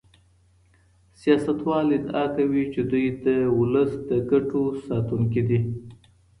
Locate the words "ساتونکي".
4.87-5.41